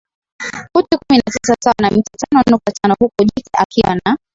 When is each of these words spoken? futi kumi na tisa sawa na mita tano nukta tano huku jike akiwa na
futi 0.71 0.95
kumi 0.99 1.17
na 1.17 1.23
tisa 1.33 1.55
sawa 1.63 1.75
na 1.81 1.89
mita 1.89 2.11
tano 2.19 2.41
nukta 2.49 2.71
tano 2.81 2.95
huku 2.99 3.23
jike 3.25 3.51
akiwa 3.57 3.95
na 4.05 4.17